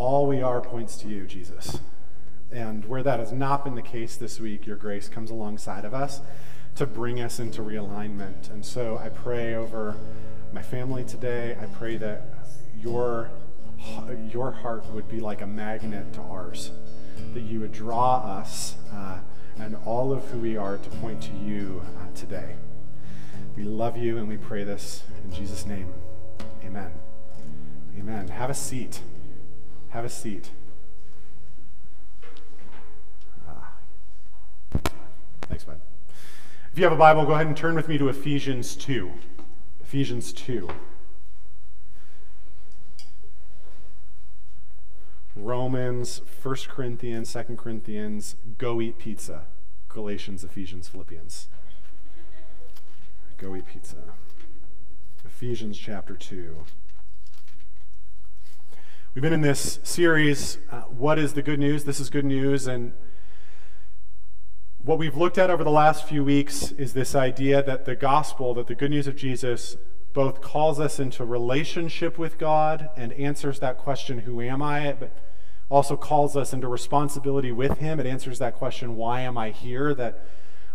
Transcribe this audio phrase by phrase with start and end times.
[0.00, 1.78] all we are points to you, Jesus.
[2.50, 5.92] And where that has not been the case this week, your grace comes alongside of
[5.92, 6.22] us
[6.76, 8.50] to bring us into realignment.
[8.50, 9.96] And so I pray over
[10.54, 11.54] my family today.
[11.60, 12.22] I pray that
[12.80, 13.30] your,
[14.32, 16.70] your heart would be like a magnet to ours,
[17.34, 19.18] that you would draw us uh,
[19.58, 22.56] and all of who we are to point to you uh, today.
[23.54, 25.92] We love you and we pray this in Jesus' name.
[26.64, 26.90] Amen.
[27.98, 28.28] Amen.
[28.28, 29.02] Have a seat.
[29.90, 30.50] Have a seat.
[33.48, 33.52] Uh,
[35.48, 35.80] thanks, bud.
[36.72, 39.10] If you have a Bible, go ahead and turn with me to Ephesians 2.
[39.82, 40.68] Ephesians 2.
[45.34, 49.46] Romans, 1 Corinthians, 2 Corinthians, go eat pizza.
[49.88, 51.48] Galatians, Ephesians, Philippians.
[53.38, 53.96] Go eat pizza.
[55.24, 56.58] Ephesians chapter 2.
[59.12, 61.82] We've been in this series, uh, What is the Good News?
[61.82, 62.68] This is good news.
[62.68, 62.92] And
[64.78, 68.54] what we've looked at over the last few weeks is this idea that the gospel,
[68.54, 69.76] that the good news of Jesus,
[70.12, 74.92] both calls us into relationship with God and answers that question, Who am I?
[74.92, 75.12] But
[75.68, 77.98] also calls us into responsibility with Him.
[77.98, 79.92] It answers that question, Why am I here?
[79.92, 80.24] That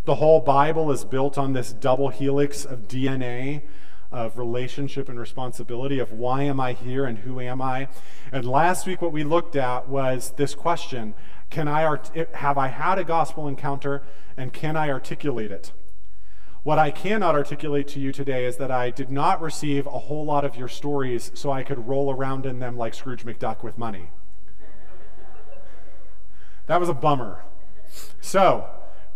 [0.03, 3.61] the whole Bible is built on this double helix of DNA
[4.11, 7.87] of relationship and responsibility of why am I here and who am I?
[8.31, 11.13] And last week, what we looked at was this question
[11.49, 14.03] Can I art- have I had a gospel encounter
[14.37, 15.71] and can I articulate it?
[16.63, 20.25] What I cannot articulate to you today is that I did not receive a whole
[20.25, 23.77] lot of your stories so I could roll around in them like Scrooge McDuck with
[23.77, 24.09] money.
[26.65, 27.43] That was a bummer.
[28.19, 28.67] So,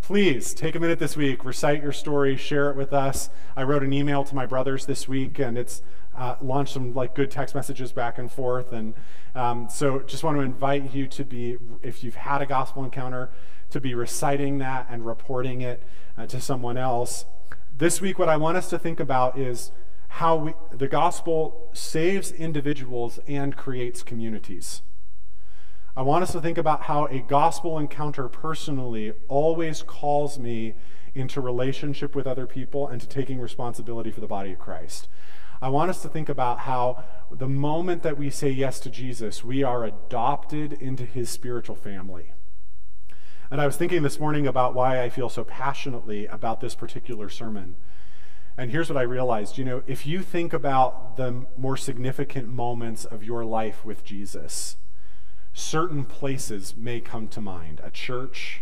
[0.02, 3.30] please take a minute this week, recite your story, share it with us.
[3.56, 5.82] I wrote an email to my brothers this week, and it's
[6.16, 8.72] uh, launched some like good text messages back and forth.
[8.72, 8.94] And
[9.36, 13.30] um, so, just want to invite you to be, if you've had a gospel encounter,
[13.70, 15.84] to be reciting that and reporting it
[16.18, 17.26] uh, to someone else.
[17.78, 19.72] This week, what I want us to think about is
[20.10, 24.82] how we, the gospel saves individuals and creates communities.
[26.00, 30.76] I want us to think about how a gospel encounter personally always calls me
[31.14, 35.10] into relationship with other people and to taking responsibility for the body of Christ.
[35.62, 39.44] I want us to think about how the moment that we say yes to Jesus,
[39.44, 42.32] we are adopted into his spiritual family.
[43.52, 47.28] And I was thinking this morning about why I feel so passionately about this particular
[47.28, 47.76] sermon.
[48.58, 53.04] And here's what I realized you know, if you think about the more significant moments
[53.04, 54.78] of your life with Jesus,
[55.60, 58.62] certain places may come to mind a church,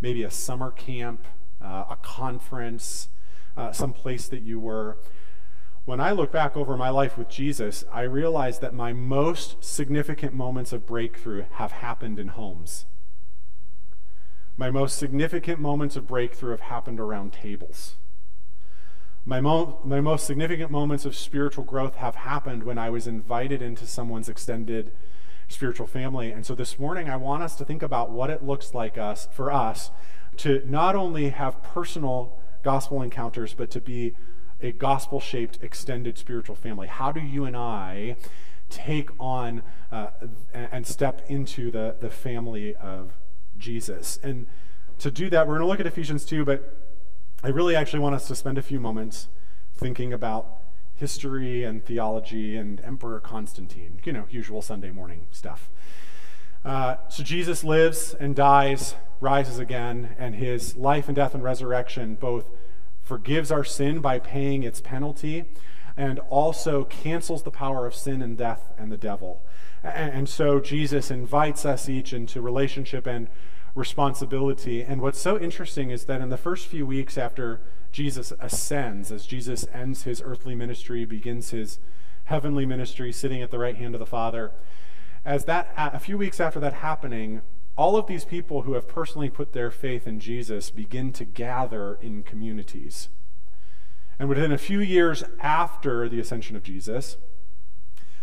[0.00, 1.26] maybe a summer camp,
[1.62, 3.08] uh, a conference,
[3.56, 4.98] uh, some place that you were.
[5.84, 10.34] When I look back over my life with Jesus, I realize that my most significant
[10.34, 12.86] moments of breakthrough have happened in homes.
[14.56, 17.96] My most significant moments of breakthrough have happened around tables.
[19.24, 23.62] My, mo- my most significant moments of spiritual growth have happened when I was invited
[23.62, 24.90] into someone's extended
[25.48, 26.30] spiritual family.
[26.30, 29.28] And so this morning, I want us to think about what it looks like us
[29.32, 29.90] for us
[30.38, 34.14] to not only have personal gospel encounters, but to be
[34.60, 36.86] a gospel shaped extended spiritual family.
[36.86, 38.16] How do you and I
[38.68, 40.08] take on uh,
[40.52, 43.12] and step into the, the family of
[43.56, 44.18] Jesus?
[44.22, 44.46] And
[44.98, 46.76] to do that, we're going to look at Ephesians 2, but
[47.42, 49.28] I really actually want us to spend a few moments
[49.74, 50.57] thinking about
[50.98, 55.70] history and theology and Emperor Constantine, you know, usual Sunday morning stuff.
[56.64, 62.16] Uh, so Jesus lives and dies, rises again, and his life and death and resurrection
[62.16, 62.46] both
[63.02, 65.44] forgives our sin by paying its penalty
[65.96, 69.42] and also cancels the power of sin and death and the devil.
[69.82, 73.28] And, and so Jesus invites us each into relationship and
[73.74, 74.82] responsibility.
[74.82, 77.60] And what's so interesting is that in the first few weeks after
[77.92, 81.78] Jesus ascends, as Jesus ends his earthly ministry, begins his
[82.24, 84.52] heavenly ministry, sitting at the right hand of the Father.
[85.24, 87.42] As that, a few weeks after that happening,
[87.76, 91.98] all of these people who have personally put their faith in Jesus begin to gather
[92.02, 93.08] in communities.
[94.18, 97.16] And within a few years after the ascension of Jesus,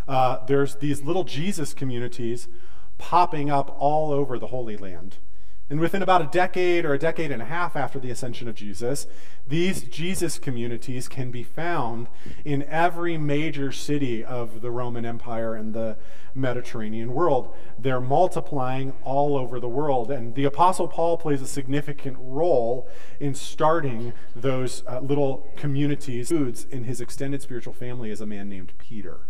[0.08, 2.48] uh, there's these little Jesus communities
[2.98, 5.18] popping up all over the Holy Land.
[5.68, 8.54] And within about a decade or a decade and a half after the ascension of
[8.54, 9.08] Jesus,
[9.48, 12.08] these Jesus communities can be found
[12.44, 15.98] in every major city of the Roman Empire and the
[16.36, 17.56] Mediterranean world.
[17.80, 20.12] They're multiplying all over the world.
[20.12, 22.88] And the Apostle Paul plays a significant role
[23.20, 26.32] in starting those uh, little communities.
[26.32, 29.22] In his extended spiritual family is a man named Peter.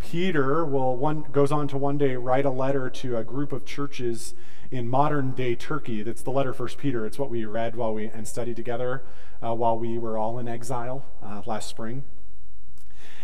[0.00, 3.64] Peter will one goes on to one day write a letter to a group of
[3.64, 4.34] churches
[4.70, 6.02] in modern day Turkey.
[6.02, 7.06] That's the letter First Peter.
[7.06, 9.02] It's what we read while we and studied together
[9.42, 12.04] uh, while we were all in exile uh, last spring.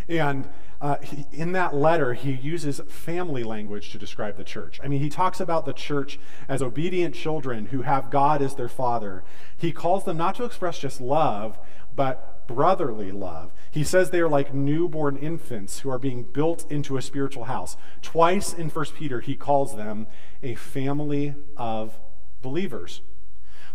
[0.08, 0.49] And
[0.81, 4.78] uh, he, in that letter, he uses family language to describe the church.
[4.84, 6.19] I mean, he talks about the church
[6.49, 9.25] as obedient children who have God as their father.
[9.56, 11.58] He calls them not to express just love,
[11.94, 13.53] but brotherly love.
[13.71, 17.77] He says they are like newborn infants who are being built into a spiritual house.
[18.03, 20.07] Twice in 1 Peter, he calls them
[20.43, 21.99] a family of
[22.43, 23.03] believers.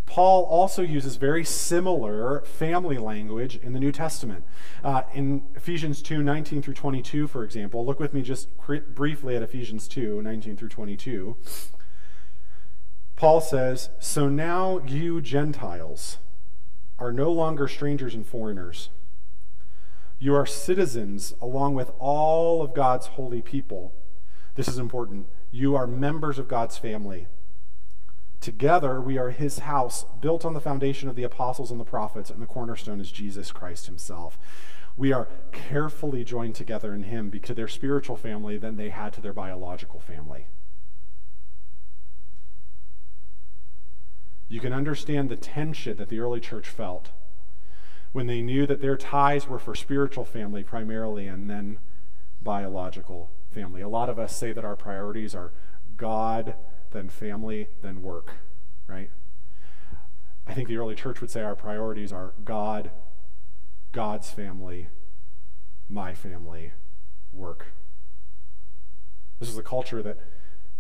[0.06, 4.44] Paul also uses very similar family language in the New Testament.
[4.84, 8.50] Uh, in Ephesians 2 19 through 22, for example, look with me just
[8.94, 11.38] briefly at Ephesians 2 19 through 22.
[13.16, 16.18] Paul says, So now you Gentiles
[17.02, 18.90] are no longer strangers and foreigners.
[20.20, 23.94] You are citizens along with all of God's holy people.
[24.56, 25.26] This is important.
[25.52, 27.28] You are members of God's family
[28.42, 32.32] Together, we are his house, built on the foundation of the apostles and the prophets,
[32.32, 34.40] and the cornerstone is Jesus Christ himself.
[34.98, 39.22] We are carefully joined together in him to their spiritual family than they had to
[39.22, 40.48] their biological family.
[44.52, 47.12] You can understand the tension that the early church felt
[48.12, 51.80] when they knew that their ties were for spiritual family primarily and then
[52.42, 53.80] biological family.
[53.80, 55.54] A lot of us say that our priorities are
[55.96, 56.56] God
[56.92, 58.34] then family, then work,
[58.88, 59.10] right?
[60.46, 62.92] I think the early church would say our priorities are God,
[63.94, 64.90] God's family,
[65.88, 66.74] my family,
[67.32, 67.68] work.
[69.40, 70.18] This is a culture that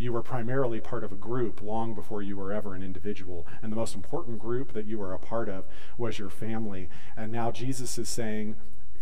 [0.02, 3.46] you were primarily part of a group long before you were ever an individual.
[3.62, 5.66] And the most important group that you were a part of
[5.98, 6.90] was your family.
[7.16, 8.56] And now Jesus is saying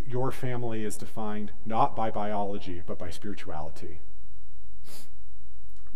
[0.06, 4.02] your family is defined not by biology, but by spirituality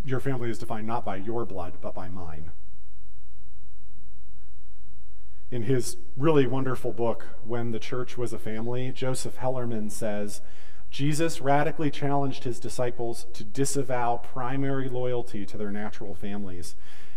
[0.03, 2.51] your family is defined not by your blood, but by mine.
[5.49, 10.41] In his really wonderful book, When the Church Was a Family, Joseph Hellerman says
[10.93, 16.75] Jesus radically challenged his disciples to disavow primary loyalty to their natural families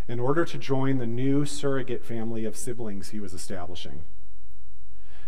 [0.08, 4.02] in order to join the new surrogate family of siblings he was establishing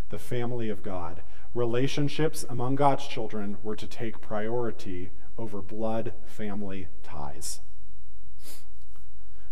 [0.09, 1.21] the family of God.
[1.53, 7.61] Relationships among God's children were to take priority over blood family ties.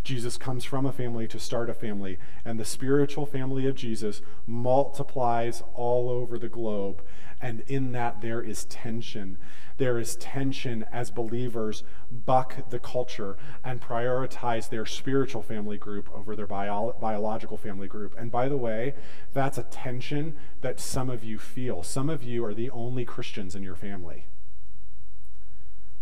[0.07, 4.23] Jesus comes from a family to start a family, and the spiritual family of Jesus
[4.47, 7.03] multiplies all over the globe.
[7.41, 9.37] And in that, there is tension.
[9.77, 16.35] There is tension as believers buck the culture and prioritize their spiritual family group over
[16.35, 18.15] their bio- biological family group.
[18.19, 18.95] And by the way,
[19.35, 21.83] that's a tension that some of you feel.
[21.83, 24.27] Some of you are the only Christians in your family.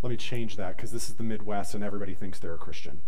[0.02, 3.00] Let me change that because this is the Midwest and everybody thinks they're a Christian.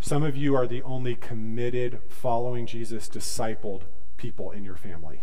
[0.00, 3.82] Some of you are the only committed, following Jesus, discipled
[4.16, 5.22] people in your family.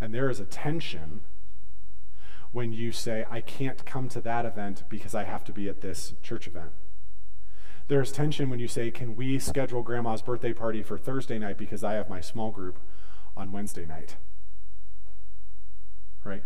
[0.00, 1.20] And there is a tension
[2.52, 5.80] when you say, I can't come to that event because I have to be at
[5.80, 6.72] this church event.
[7.88, 11.82] There's tension when you say, Can we schedule grandma's birthday party for Thursday night because
[11.82, 12.78] I have my small group
[13.36, 14.16] on Wednesday night?
[16.24, 16.42] Right?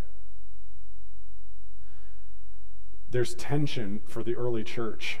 [3.13, 5.19] there's tension for the early church.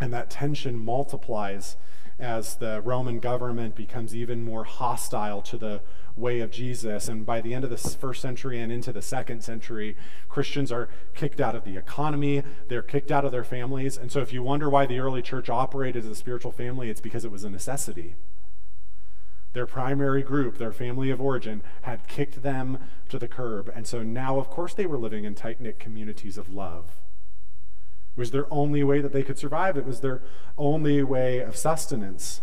[0.00, 1.76] And that tension multiplies
[2.22, 5.82] as the Roman government becomes even more hostile to the
[6.16, 7.08] way of Jesus.
[7.08, 9.96] And by the end of the first century and into the second century,
[10.28, 13.96] Christians are kicked out of the economy, they're kicked out of their families.
[13.96, 17.00] And so, if you wonder why the early church operated as a spiritual family, it's
[17.00, 18.14] because it was a necessity.
[19.52, 22.78] Their primary group, their family of origin, had kicked them
[23.10, 23.70] to the curb.
[23.74, 27.01] And so now, of course, they were living in tight knit communities of love.
[28.16, 30.22] It was their only way that they could survive, it was their
[30.58, 32.42] only way of sustenance.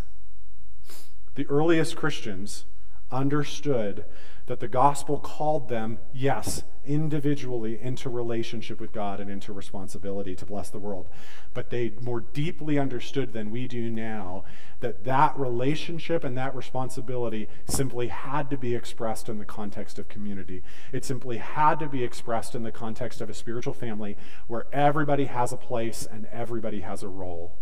[1.35, 2.65] The earliest Christians
[3.11, 4.05] understood
[4.49, 10.43] that the gospel called them, yes, individually into relationship with God and into responsibility to
[10.43, 11.07] bless the world.
[11.53, 14.45] But they more deeply understood than we do now
[14.79, 20.07] that that relationship and that responsibility simply had to be expressed in the context of
[20.07, 20.63] community.
[20.91, 25.25] It simply had to be expressed in the context of a spiritual family where everybody
[25.25, 27.58] has a place and everybody has a role.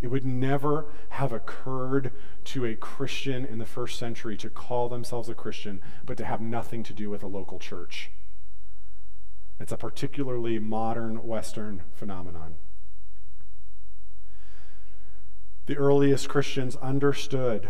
[0.00, 2.12] It would never have occurred
[2.44, 6.40] to a Christian in the first century to call themselves a Christian, but to have
[6.40, 8.10] nothing to do with a local church.
[9.58, 12.54] It's a particularly modern Western phenomenon.
[15.66, 17.68] The earliest Christians understood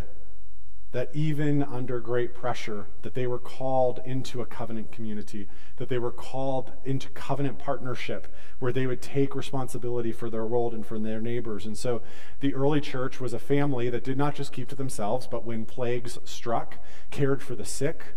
[0.93, 5.99] that even under great pressure that they were called into a covenant community that they
[5.99, 10.99] were called into covenant partnership where they would take responsibility for their world and for
[10.99, 11.65] their neighbors.
[11.65, 12.03] And so
[12.41, 15.65] the early church was a family that did not just keep to themselves but when
[15.65, 16.79] plagues struck
[17.11, 18.15] cared for the sick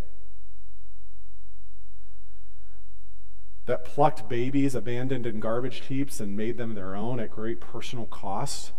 [3.66, 8.06] that plucked babies abandoned in garbage heaps and made them their own at great personal
[8.06, 8.74] cost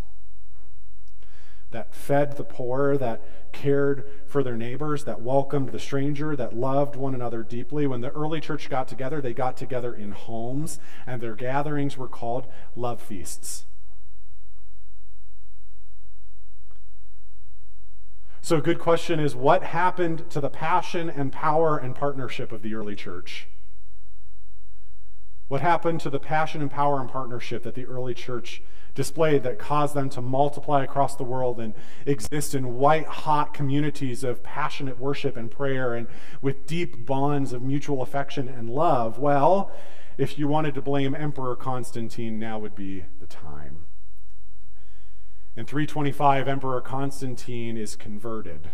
[1.75, 6.95] that fed the poor, that cared for their neighbors, that welcomed the stranger, that loved
[6.95, 7.85] one another deeply.
[7.85, 12.07] When the early church got together, they got together in homes, and their gatherings were
[12.07, 13.65] called love feasts.
[18.41, 22.61] So, a good question is what happened to the passion and power and partnership of
[22.61, 23.49] the early church?
[25.49, 28.61] What happened to the passion and power and partnership that the early church
[28.95, 31.73] displayed that caused them to multiply across the world and
[32.05, 36.07] exist in white hot communities of passionate worship and prayer and
[36.41, 39.19] with deep bonds of mutual affection and love?
[39.19, 39.71] Well,
[40.17, 43.85] if you wanted to blame Emperor Constantine, now would be the time.
[45.57, 48.69] In 325, Emperor Constantine is converted.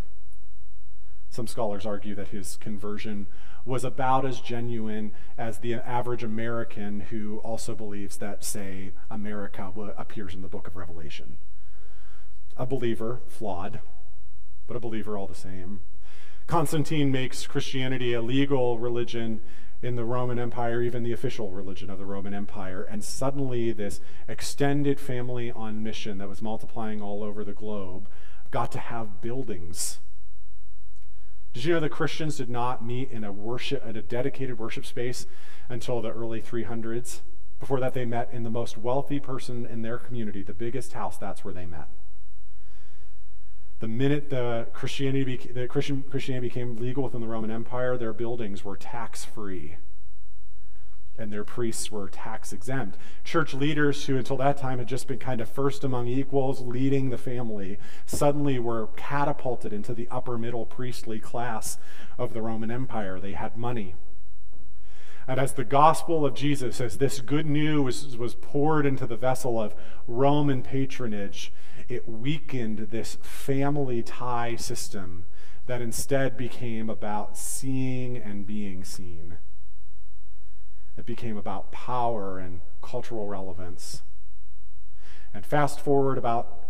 [1.31, 3.25] Some scholars argue that his conversion
[3.63, 10.33] was about as genuine as the average American who also believes that, say, America appears
[10.33, 11.37] in the book of Revelation.
[12.57, 13.79] A believer, flawed,
[14.67, 15.79] but a believer all the same.
[16.47, 19.39] Constantine makes Christianity a legal religion
[19.81, 22.83] in the Roman Empire, even the official religion of the Roman Empire.
[22.83, 28.09] And suddenly, this extended family on mission that was multiplying all over the globe
[28.51, 29.99] got to have buildings
[31.53, 34.85] did you know that Christians did not meet in a worship at a dedicated worship
[34.85, 35.27] space
[35.69, 37.21] until the early 300s?
[37.59, 41.17] Before that, they met in the most wealthy person in their community, the biggest house.
[41.17, 41.87] That's where they met.
[43.79, 48.63] The minute the Christianity, the Christian, Christianity became legal within the Roman Empire, their buildings
[48.63, 49.77] were tax free
[51.17, 52.97] and their priests were tax exempt.
[53.23, 57.09] Church leaders, who until that time had just been kind of first among equals, leading
[57.09, 61.77] the family, suddenly were catapulted into the upper middle priestly class
[62.17, 63.19] of the Roman Empire.
[63.19, 63.95] They had money.
[65.27, 69.15] And as the gospel of Jesus, as this good news was, was poured into the
[69.15, 69.75] vessel of
[70.07, 71.53] Roman patronage,
[71.87, 75.25] it weakened this family tie system
[75.67, 79.37] that instead became about seeing and being seen.
[80.97, 84.01] It became about power and cultural relevance.
[85.33, 86.61] And fast forward about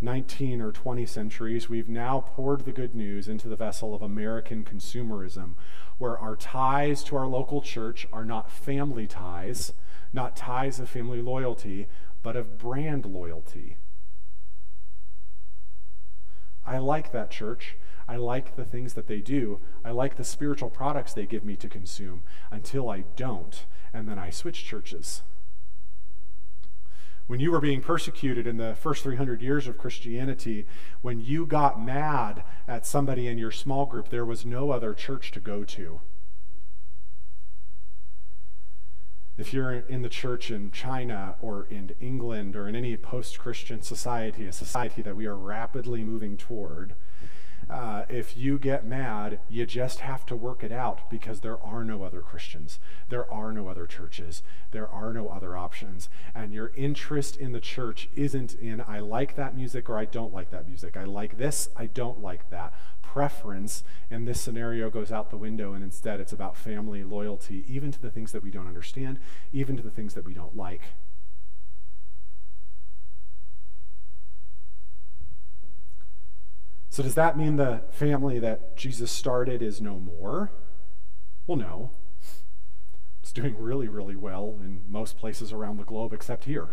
[0.00, 4.64] 19 or 20 centuries, we've now poured the good news into the vessel of American
[4.64, 5.54] consumerism,
[5.98, 9.72] where our ties to our local church are not family ties,
[10.12, 11.86] not ties of family loyalty,
[12.22, 13.76] but of brand loyalty.
[16.64, 17.76] I like that church.
[18.08, 19.60] I like the things that they do.
[19.84, 24.18] I like the spiritual products they give me to consume until I don't, and then
[24.18, 25.22] I switch churches.
[27.26, 30.66] When you were being persecuted in the first 300 years of Christianity,
[31.00, 35.30] when you got mad at somebody in your small group, there was no other church
[35.32, 36.00] to go to.
[39.38, 43.80] If you're in the church in China or in England or in any post Christian
[43.80, 46.94] society, a society that we are rapidly moving toward,
[47.70, 51.84] uh, if you get mad, you just have to work it out because there are
[51.84, 52.80] no other Christians.
[53.08, 54.42] There are no other churches.
[54.72, 56.08] There are no other options.
[56.34, 60.32] And your interest in the church isn't in, I like that music or I don't
[60.32, 60.96] like that music.
[60.96, 62.74] I like this, I don't like that.
[63.02, 67.90] Preference in this scenario goes out the window, and instead it's about family loyalty, even
[67.92, 69.18] to the things that we don't understand,
[69.52, 70.82] even to the things that we don't like.
[76.90, 80.50] So, does that mean the family that Jesus started is no more?
[81.46, 81.92] Well, no.
[83.22, 86.70] It's doing really, really well in most places around the globe except here.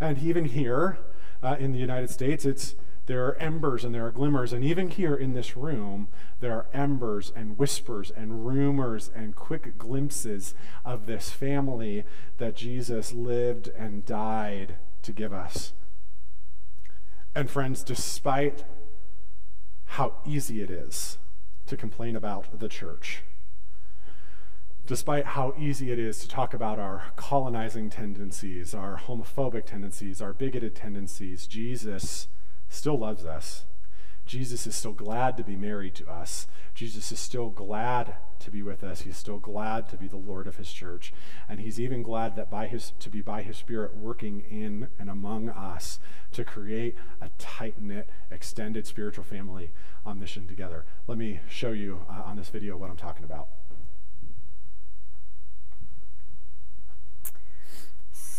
[0.00, 0.98] And even here
[1.42, 2.74] uh, in the United States, it's
[3.06, 4.52] there are embers and there are glimmers.
[4.52, 6.08] And even here in this room,
[6.40, 12.04] there are embers and whispers and rumors and quick glimpses of this family
[12.36, 15.72] that Jesus lived and died to give us.
[17.34, 18.64] And friends, despite
[19.92, 21.18] how easy it is
[21.66, 23.22] to complain about the church.
[24.86, 30.32] Despite how easy it is to talk about our colonizing tendencies, our homophobic tendencies, our
[30.32, 32.28] bigoted tendencies, Jesus
[32.70, 33.66] still loves us.
[34.24, 36.46] Jesus is still glad to be married to us.
[36.74, 39.02] Jesus is still glad to be with us.
[39.02, 41.12] He's still glad to be the Lord of his church.
[41.48, 45.10] And he's even glad that by his to be by his spirit working in and
[45.10, 45.98] among us
[46.32, 49.70] to create a tight-knit, extended spiritual family
[50.06, 50.84] on mission together.
[51.06, 53.48] Let me show you uh, on this video what I'm talking about.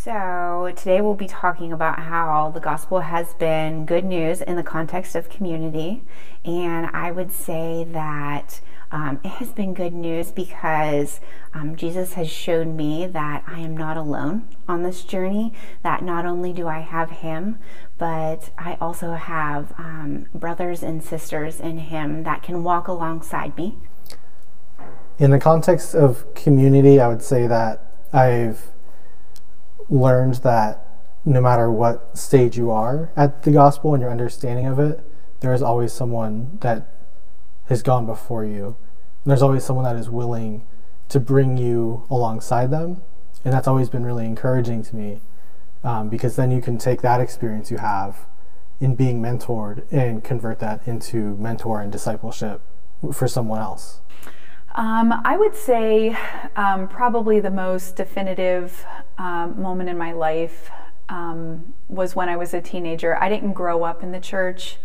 [0.03, 4.61] So, today we'll be talking about how the gospel has been good news in the
[4.63, 6.03] context of community.
[6.43, 8.59] And I would say that
[8.91, 11.21] um, it has been good news because
[11.53, 16.25] um, Jesus has shown me that I am not alone on this journey, that not
[16.25, 17.59] only do I have Him,
[17.97, 23.77] but I also have um, brothers and sisters in Him that can walk alongside me.
[25.17, 28.73] In the context of community, I would say that I've
[29.89, 30.87] learned that
[31.25, 34.99] no matter what stage you are at the gospel and your understanding of it,
[35.39, 36.87] there is always someone that
[37.67, 38.77] has gone before you.
[39.23, 40.65] And there's always someone that is willing
[41.09, 43.01] to bring you alongside them.
[43.45, 45.21] And that's always been really encouraging to me
[45.83, 48.25] um, because then you can take that experience you have
[48.79, 52.61] in being mentored and convert that into mentor and discipleship
[53.13, 54.01] for someone else.
[54.75, 56.17] Um, I would say
[56.55, 58.83] um, probably the most definitive
[59.19, 60.71] um, moment in my life
[61.09, 63.15] um, was when I was a teenager.
[63.21, 64.77] I didn't grow up in the church,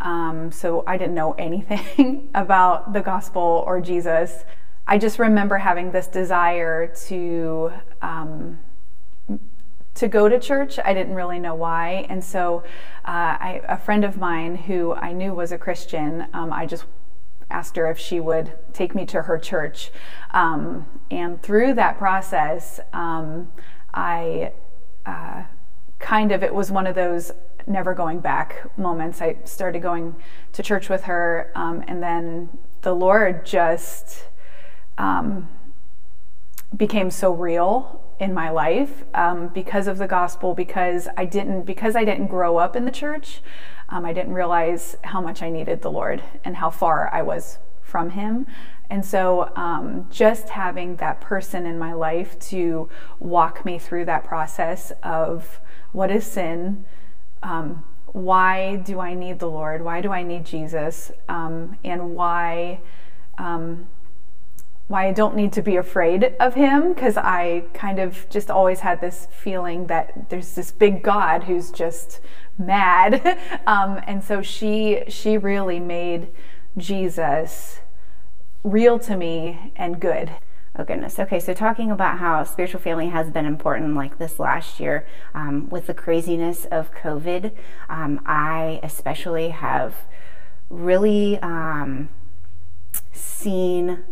[0.00, 4.44] um, so I didn't know anything about the gospel or Jesus.
[4.88, 8.58] I just remember having this desire to um,
[9.94, 10.78] to go to church.
[10.84, 12.64] I didn't really know why, and so
[13.04, 16.84] uh, I, a friend of mine who I knew was a Christian, I just
[17.50, 19.90] asked her if she would take me to her church.
[20.32, 23.50] Um, and through that process, um,
[23.94, 24.52] I
[25.06, 25.44] uh,
[25.98, 27.32] kind of, it was one of those
[27.66, 29.20] never going back moments.
[29.20, 30.16] I started going
[30.52, 32.48] to church with her, um, and then
[32.82, 34.24] the Lord just
[34.96, 35.48] um,
[36.76, 41.94] became so real in my life um, because of the gospel because I didn't because
[41.94, 43.40] I didn't grow up in the church
[43.88, 47.58] um, I didn't realize how much I needed the Lord and how far I was
[47.82, 48.46] from Him.
[48.90, 54.24] And so, um, just having that person in my life to walk me through that
[54.24, 55.60] process of
[55.92, 56.84] what is sin,
[57.42, 62.80] um, why do I need the Lord, why do I need Jesus, um, and why
[63.36, 63.88] um,
[64.88, 68.80] why I don't need to be afraid of him because I kind of just always
[68.80, 72.20] had this feeling that there's this big God who's just
[72.58, 73.38] mad.
[73.66, 76.28] Um, and so she she really made
[76.78, 77.80] Jesus
[78.64, 80.32] real to me and good.
[80.76, 81.18] Oh goodness.
[81.18, 85.68] Okay, so talking about how spiritual family has been important, like this last year, um,
[85.68, 87.52] with the craziness of COVID,
[87.90, 89.94] um, I especially have
[90.70, 92.08] really um,
[93.12, 94.04] seen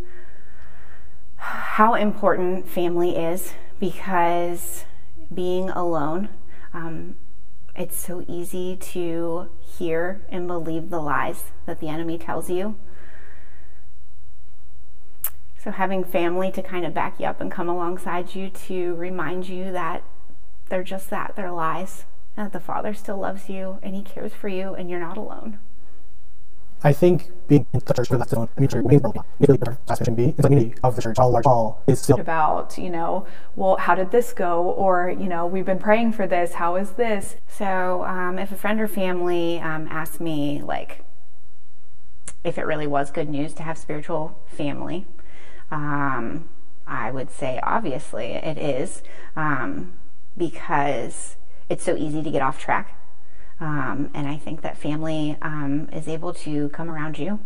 [1.37, 4.85] how important family is because
[5.33, 6.29] being alone
[6.73, 7.15] um,
[7.77, 12.75] it's so easy to hear and believe the lies that the enemy tells you.
[15.63, 19.47] So, having family to kind of back you up and come alongside you to remind
[19.47, 20.03] you that
[20.69, 24.33] they're just that, they're lies, and that the Father still loves you and He cares
[24.33, 25.59] for you and you're not alone.
[26.83, 29.01] I think being in the church with that zone, I mean, being
[29.39, 29.59] really
[29.89, 32.77] as mission be, in the community of the church, all large, all is still about,
[32.77, 34.63] you know, well, how did this go?
[34.63, 36.53] Or, you know, we've been praying for this.
[36.53, 37.35] How is this?
[37.47, 41.03] So, um, if a friend or family um, asked me, like,
[42.43, 45.07] if it really was good news to have spiritual family,
[45.71, 46.47] um,
[46.85, 49.03] I would say obviously it is
[49.35, 49.93] um,
[50.37, 51.35] because
[51.69, 52.96] it's so easy to get off track
[53.59, 57.39] um, and I think that family um, is able to come around you,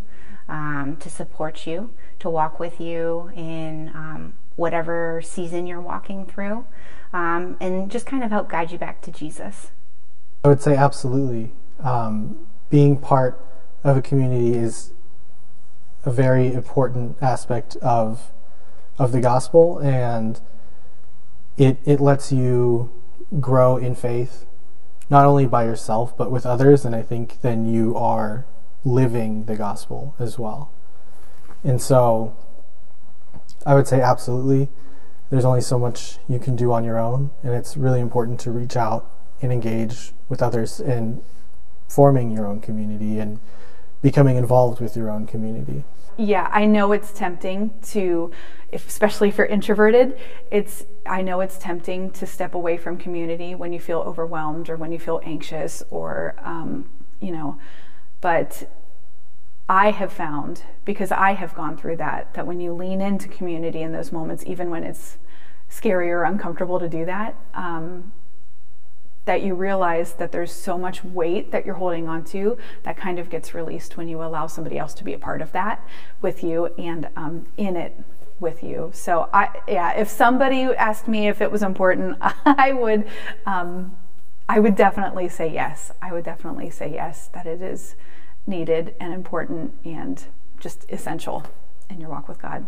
[0.50, 6.66] um, to support you, to walk with you in um, whatever season you're walking through,
[7.14, 9.72] um, and just kind of help guide you back to Jesus.
[10.44, 11.54] I would say absolutely.
[11.80, 13.44] Um, being part
[13.84, 14.92] of a community is
[16.04, 18.32] a very important aspect of
[19.00, 20.42] of the gospel, and
[21.58, 22.92] it it lets you
[23.40, 24.46] grow in faith
[25.12, 28.46] not only by yourself but with others and i think then you are
[28.84, 30.72] living the gospel as well.
[31.64, 32.36] And so
[33.66, 34.70] i would say absolutely
[35.30, 38.52] there's only so much you can do on your own and it's really important to
[38.52, 39.08] reach out
[39.42, 41.22] and engage with others in
[41.88, 43.40] forming your own community and
[44.02, 45.84] becoming involved with your own community
[46.18, 48.32] yeah i know it's tempting to
[48.72, 50.18] if, especially if you're introverted,
[50.50, 54.78] it's I know it's tempting to step away from community when you feel overwhelmed or
[54.78, 57.60] when you feel anxious or um, you know,
[58.22, 58.70] but
[59.68, 63.82] I have found, because I have gone through that, that when you lean into community
[63.82, 65.18] in those moments, even when it's
[65.70, 68.12] scary or uncomfortable to do that, um,
[69.26, 73.20] that you realize that there's so much weight that you're holding on to that kind
[73.20, 75.86] of gets released when you allow somebody else to be a part of that
[76.22, 77.98] with you and um, in it
[78.40, 78.90] with you.
[78.94, 83.08] So I, yeah, if somebody asked me if it was important, I would,
[83.46, 83.96] um,
[84.50, 85.92] I would definitely say yes.
[86.02, 87.96] I would definitely say yes that it is
[88.48, 90.24] needed and important and
[90.60, 91.46] just essential
[91.90, 92.66] in your walk with God.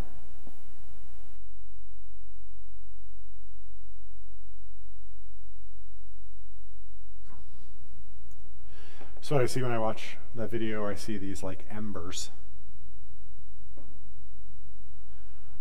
[9.23, 12.31] So I see when I watch that video, I see these like embers.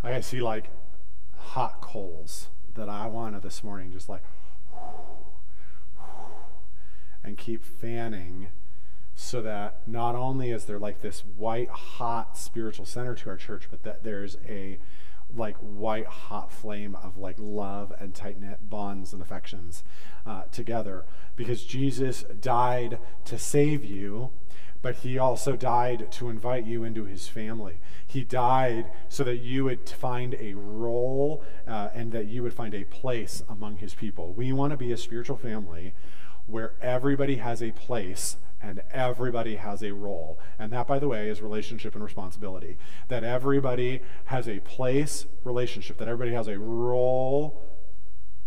[0.03, 0.71] I see like
[1.37, 4.25] hot coals that I wanted this morning, just like,
[7.23, 8.49] and keep fanning
[9.15, 13.69] so that not only is there like this white hot spiritual center to our church,
[13.71, 14.81] but that there's a
[15.37, 19.85] like white hot flame of like love and tight knit bonds and affections
[20.27, 21.05] uh, together
[21.37, 24.31] because Jesus died to save you,
[24.83, 27.81] but he also died to invite you into his family.
[28.07, 32.75] He died so that you would find a role uh, and that you would find
[32.75, 34.33] a place among his people.
[34.33, 35.95] We want to be a spiritual family
[36.47, 40.39] where everybody has a place and everybody has a role.
[40.59, 42.79] And that, by the way, is relationship and responsibility.
[43.09, 47.61] That everybody has a place, relationship, that everybody has a role,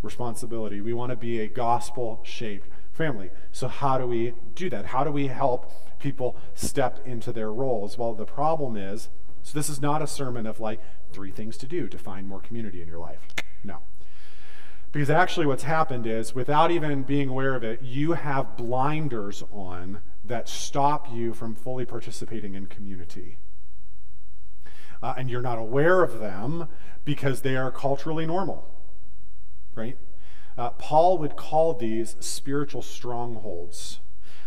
[0.01, 0.81] responsibility.
[0.81, 3.29] We want to be a gospel shaped family.
[3.51, 4.87] So, how do we do that?
[4.87, 7.97] How do we help people step into their roles?
[7.97, 9.09] Well, the problem is
[9.43, 10.79] so, this is not a sermon of like
[11.11, 13.27] three things to do to find more community in your life.
[13.63, 13.79] No.
[14.95, 19.99] Because actually, what's happened is, without even being aware of it, you have blinders on
[20.23, 23.37] that stop you from fully participating in community.
[25.03, 26.69] Uh, and you're not aware of them
[27.03, 28.73] because they are culturally normal,
[29.75, 29.97] right?
[30.57, 33.99] Uh, Paul would call these spiritual strongholds.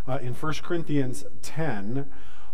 [0.07, 2.09] Uh, in 1 Corinthians 10,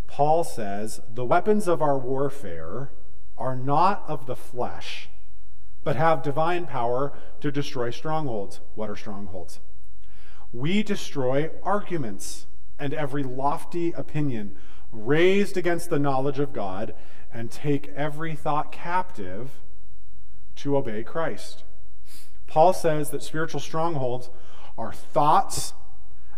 [0.07, 2.91] Paul says, The weapons of our warfare
[3.37, 5.07] are not of the flesh
[5.85, 8.59] but have divine power to destroy strongholds.
[8.73, 9.61] What are strongholds?
[10.51, 12.47] We destroy arguments
[12.79, 14.57] and every lofty opinion
[14.91, 16.93] raised against the knowledge of God
[17.31, 19.51] and take every thought captive
[20.57, 21.63] to obey Christ.
[22.47, 24.29] Paul says that spiritual strongholds
[24.77, 25.73] are thoughts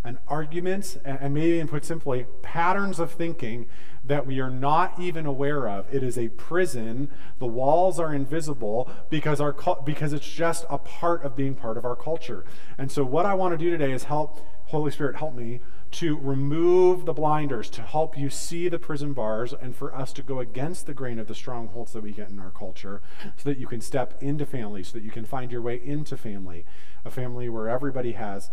[0.08, 3.66] and arguments, and maybe even put simply, patterns of thinking
[4.06, 5.86] that we are not even aware of.
[5.94, 7.10] It is a prison.
[7.40, 11.84] The walls are invisible because our because it's just a part of being part of
[11.84, 12.46] our culture.
[12.78, 16.18] And so what I want to do today is help Holy Spirit help me to
[16.18, 20.40] remove the blinders, to help you see the prison bars, and for us to go
[20.40, 23.02] against the grain of the strongholds that we get in our culture
[23.38, 26.16] so that you can step into family, so that you can find your way into
[26.18, 26.66] family,
[27.04, 28.52] a family where everybody has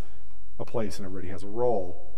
[0.58, 2.10] a place and everybody has a role.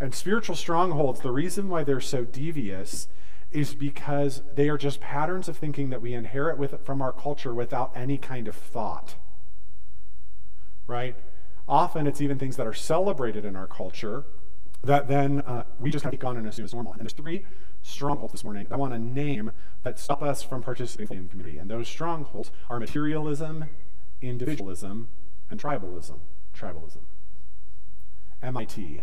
[0.00, 3.08] And spiritual strongholds, the reason why they're so devious
[3.52, 7.54] is because they are just patterns of thinking that we inherit with, from our culture
[7.54, 9.14] without any kind of thought.
[10.86, 11.16] Right?
[11.68, 14.24] Often it's even things that are celebrated in our culture
[14.82, 16.92] that then uh, we just kind of take on and assume is normal.
[16.92, 17.44] And there's three
[17.82, 21.58] strongholds this morning that I want to name that stop us from participating in community.
[21.58, 23.66] And those strongholds are materialism,
[24.20, 25.08] individualism,
[25.50, 26.18] and tribalism.
[26.54, 26.98] Tribalism.
[28.44, 29.02] MIT,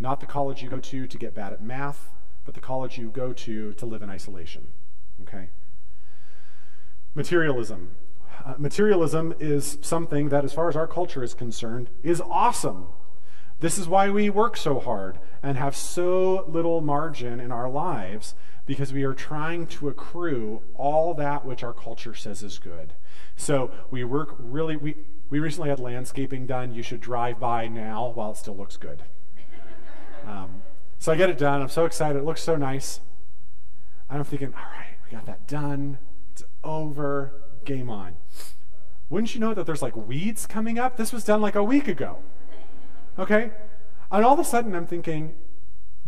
[0.00, 2.10] not the college you go to to get bad at math,
[2.44, 4.68] but the college you go to to live in isolation.
[5.22, 5.48] Okay?
[7.14, 7.90] Materialism.
[8.44, 12.86] Uh, materialism is something that, as far as our culture is concerned, is awesome.
[13.60, 18.34] This is why we work so hard and have so little margin in our lives
[18.66, 22.94] because we are trying to accrue all that which our culture says is good.
[23.36, 24.96] So we work really, we,
[25.32, 26.74] we recently had landscaping done.
[26.74, 29.02] You should drive by now while it still looks good.
[30.26, 30.62] Um,
[30.98, 31.62] so I get it done.
[31.62, 32.18] I'm so excited.
[32.18, 33.00] It looks so nice.
[34.10, 35.96] I'm thinking, all right, we got that done.
[36.32, 37.32] It's over.
[37.64, 38.16] Game on.
[39.08, 40.98] Wouldn't you know that there's like weeds coming up?
[40.98, 42.18] This was done like a week ago.
[43.18, 43.52] Okay?
[44.10, 45.32] And all of a sudden I'm thinking,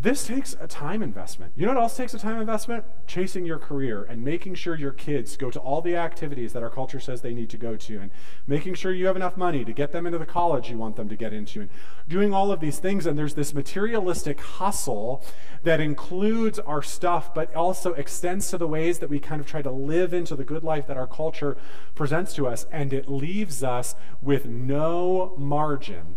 [0.05, 1.55] this takes a time investment.
[1.57, 2.85] You know what else takes a time investment?
[3.07, 6.69] Chasing your career and making sure your kids go to all the activities that our
[6.69, 8.11] culture says they need to go to, and
[8.47, 11.09] making sure you have enough money to get them into the college you want them
[11.09, 11.71] to get into, and
[12.07, 13.07] doing all of these things.
[13.07, 15.25] And there's this materialistic hustle
[15.63, 19.63] that includes our stuff, but also extends to the ways that we kind of try
[19.63, 21.57] to live into the good life that our culture
[21.95, 22.67] presents to us.
[22.71, 26.17] And it leaves us with no margin,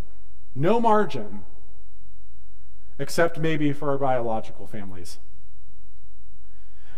[0.54, 1.46] no margin
[3.00, 5.20] except maybe for our biological families.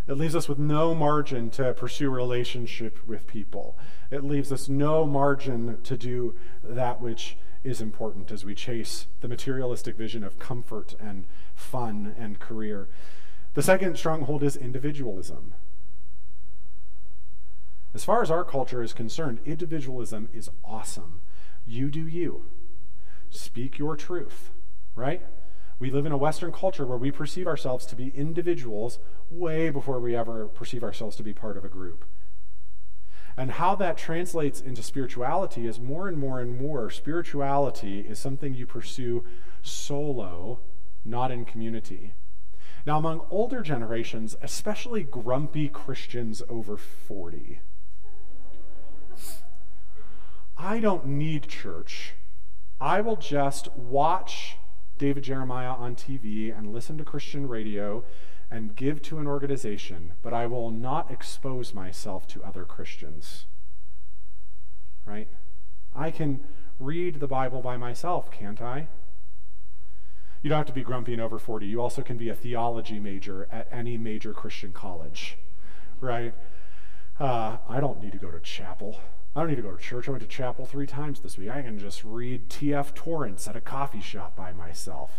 [0.07, 3.77] It leaves us with no margin to pursue relationship with people.
[4.09, 9.27] It leaves us no margin to do that which is important as we chase the
[9.27, 12.88] materialistic vision of comfort and fun and career.
[13.53, 15.53] The second stronghold is individualism.
[17.93, 21.21] As far as our culture is concerned, individualism is awesome.
[21.67, 22.45] You do you.
[23.29, 24.51] Speak your truth,
[24.95, 25.21] right?
[25.80, 29.00] We live in a Western culture where we perceive ourselves to be individuals
[29.32, 32.04] way before we ever perceive ourselves to be part of a group.
[33.38, 38.54] And how that translates into spirituality is more and more and more spirituality is something
[38.54, 39.24] you pursue
[39.62, 40.60] solo,
[41.06, 42.13] not in community.
[42.86, 47.62] Now, among older generations, especially grumpy Christians over 40,
[50.58, 52.15] I don't need church.
[52.82, 54.58] I will just watch
[54.99, 58.03] David Jeremiah on TV and listen to Christian radio
[58.51, 63.45] and give to an organization, but I will not expose myself to other Christians.
[65.05, 65.29] Right?
[65.95, 66.41] I can
[66.79, 68.89] read the Bible by myself, can't I?
[70.41, 71.65] You don't have to be grumpy and over 40.
[71.65, 75.38] You also can be a theology major at any major Christian college,
[76.01, 76.33] right?
[77.19, 78.99] Uh, I don't need to go to chapel.
[79.36, 80.08] I don't need to go to church.
[80.08, 81.50] I went to chapel three times this week.
[81.50, 82.94] I can just read T.F.
[82.96, 85.12] Torrance at a coffee shop by myself.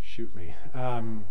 [0.00, 0.54] Shoot me.
[0.74, 1.24] Um,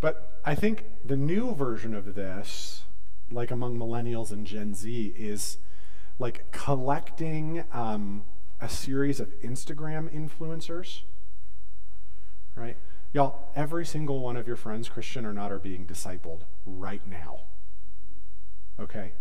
[0.00, 2.82] but I think the new version of this,
[3.30, 5.56] like among millennials and Gen Z, is
[6.18, 8.24] like collecting um,
[8.60, 11.00] a series of Instagram influencers,
[12.54, 12.76] right?
[13.12, 17.40] Y'all, every single one of your friends, Christian or not, are being discipled right now.
[18.78, 19.12] Okay?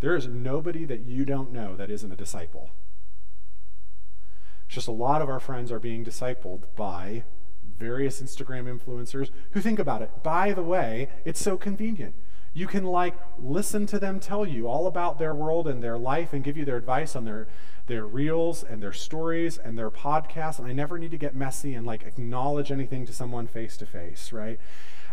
[0.00, 2.70] There is nobody that you don't know that isn't a disciple.
[4.66, 7.24] It's just a lot of our friends are being discipled by
[7.78, 10.22] various Instagram influencers who think about it.
[10.22, 12.14] By the way, it's so convenient.
[12.52, 16.32] You can like listen to them tell you all about their world and their life
[16.32, 17.46] and give you their advice on their
[17.86, 20.58] their reels and their stories and their podcasts.
[20.58, 23.86] And I never need to get messy and like acknowledge anything to someone face to
[23.86, 24.60] face, right?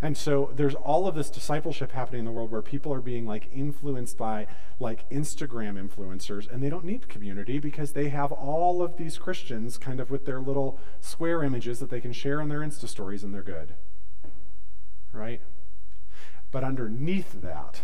[0.01, 3.25] And so there's all of this discipleship happening in the world where people are being
[3.25, 4.47] like influenced by
[4.79, 9.77] like Instagram influencers and they don't need community because they have all of these Christians
[9.77, 13.23] kind of with their little square images that they can share in their Insta stories
[13.23, 13.73] and they're good.
[15.13, 15.41] Right?
[16.51, 17.81] But underneath that,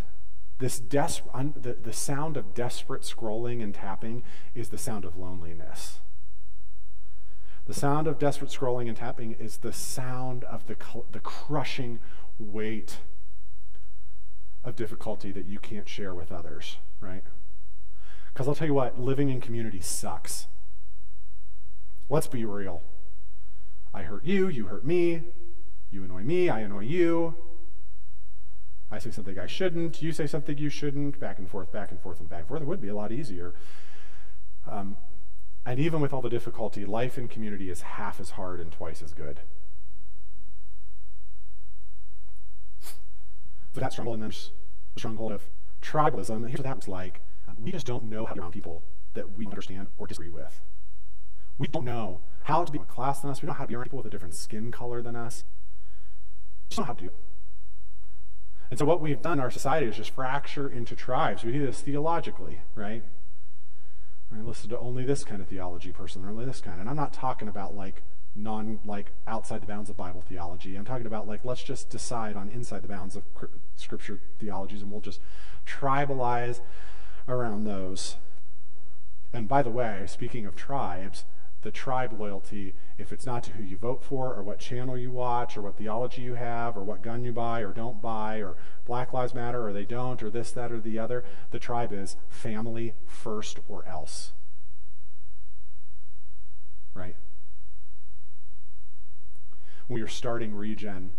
[0.58, 4.22] this des- un- the, the sound of desperate scrolling and tapping
[4.54, 6.00] is the sound of loneliness.
[7.66, 10.76] The sound of desperate scrolling and tapping is the sound of the,
[11.12, 12.00] the crushing
[12.38, 12.98] weight
[14.64, 17.22] of difficulty that you can't share with others, right?
[18.32, 20.46] Because I'll tell you what, living in community sucks.
[22.08, 22.82] Let's be real.
[23.94, 25.22] I hurt you, you hurt me,
[25.90, 27.36] you annoy me, I annoy you.
[28.90, 32.00] I say something I shouldn't, you say something you shouldn't, back and forth, back and
[32.00, 32.62] forth, and back and forth.
[32.62, 33.54] It would be a lot easier.
[34.70, 34.96] Um,
[35.64, 39.02] and even with all the difficulty, life in community is half as hard and twice
[39.02, 39.40] as good.
[43.74, 45.42] So that struggle and then the stronghold of
[45.80, 46.46] tribalism.
[46.46, 48.82] Here's what happens like um, we just don't know how to be around people
[49.14, 50.60] that we understand or disagree with.
[51.58, 53.40] We don't know how to be in a class than us.
[53.40, 55.44] We don't know how to be around people with a different skin color than us.
[56.64, 57.10] We just don't know how to do.
[58.70, 61.44] And so what we've done in our society is just fracture into tribes.
[61.44, 63.04] We do this theologically, right?
[64.34, 66.80] I listen to only this kind of theology person, only this kind.
[66.80, 68.02] And I'm not talking about like
[68.34, 70.76] non like outside the bounds of Bible theology.
[70.76, 73.24] I'm talking about like let's just decide on inside the bounds of
[73.76, 75.20] Scripture theologies, and we'll just
[75.66, 76.60] tribalize
[77.28, 78.16] around those.
[79.32, 81.24] And by the way, speaking of tribes,
[81.62, 85.10] the tribe loyalty, if it's not to who you vote for, or what channel you
[85.10, 88.56] watch, or what theology you have, or what gun you buy or don't buy, or
[88.84, 92.16] Black Lives Matter or they don't, or this, that, or the other, the tribe is
[92.28, 94.32] family first or else.
[96.94, 97.16] Right?
[99.86, 101.12] When we were starting Regen,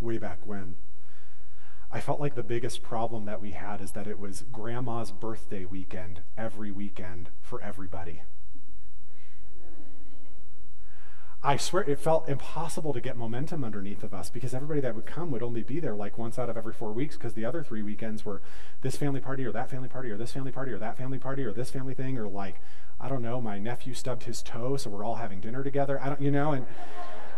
[0.00, 0.76] way back when,
[1.90, 5.64] I felt like the biggest problem that we had is that it was grandma's birthday
[5.64, 8.22] weekend every weekend for everybody.
[11.46, 15.06] I swear it felt impossible to get momentum underneath of us because everybody that would
[15.06, 17.62] come would only be there like once out of every four weeks because the other
[17.62, 18.42] three weekends were
[18.82, 21.44] this family party or that family party or this family party or that family party
[21.44, 22.60] or this family thing or like
[23.00, 26.02] I don't know my nephew stubbed his toe so we're all having dinner together.
[26.02, 26.66] I don't you know and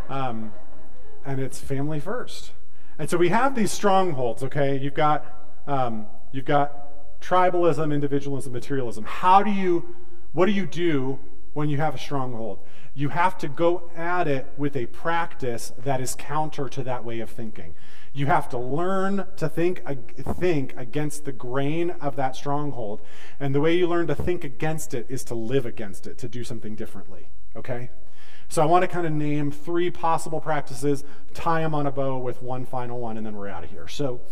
[0.09, 0.55] um,
[1.27, 2.53] and it's family first.
[2.99, 4.79] And so we have these strongholds okay?
[4.79, 9.05] You've got um, you've got tribalism individualism materialism.
[9.05, 9.95] How do you
[10.33, 11.19] what do you do
[11.53, 12.61] when you have a stronghold.
[12.95, 17.21] You have to go at it with a practice that is counter to that way
[17.21, 17.75] of thinking.
[18.13, 19.83] You have to learn to think,
[20.17, 23.01] think against the grain of that stronghold.
[23.39, 26.29] And the way you learn to think against it is to live against it, to
[26.29, 27.29] do something differently.
[27.55, 27.91] Okay?
[28.49, 32.19] So I want to kind of name three possible practices, tie them on a bow
[32.19, 33.87] with one final one, and then we're out of here.
[33.87, 34.23] So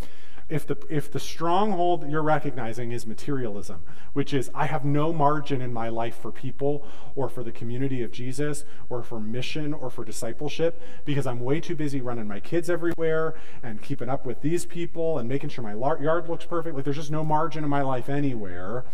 [0.48, 3.82] if the if the stronghold you're recognizing is materialism,
[4.12, 8.02] which is I have no margin in my life for people or for the community
[8.02, 12.38] of Jesus or for mission or for discipleship because I'm way too busy running my
[12.38, 16.76] kids everywhere and keeping up with these people and making sure my yard looks perfect.
[16.76, 18.85] Like there's just no margin in my life anywhere.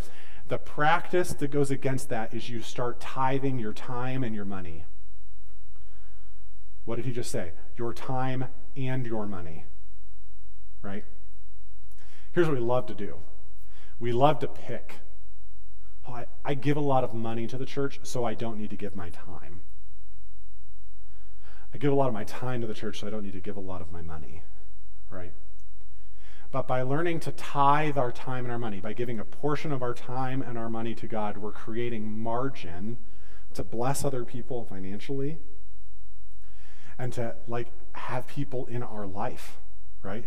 [0.49, 4.87] The practice that goes against that is you start tithing your time and your money.
[6.87, 7.53] What did he just say?
[7.77, 9.67] Your time and your money.
[10.83, 11.05] Right?
[12.33, 13.17] Here's what we love to do
[13.99, 14.97] we love to pick.
[16.09, 18.71] Oh, I, I give a lot of money to the church, so I don't need
[18.71, 19.61] to give my time.
[21.73, 23.41] I give a lot of my time to the church, so I don't need to
[23.41, 24.43] give a lot of my money,
[25.09, 25.33] right?
[26.51, 29.83] But by learning to tithe our time and our money, by giving a portion of
[29.83, 32.99] our time and our money to God, we're creating margin
[33.55, 35.39] to bless other people financially
[36.99, 39.59] and to like have people in our life,
[40.03, 40.25] right?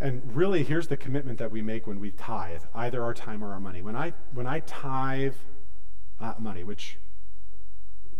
[0.00, 3.52] And really, here's the commitment that we make when we tithe, either our time or
[3.52, 3.82] our money.
[3.82, 5.34] When I when I tithe
[6.20, 6.98] uh, money, which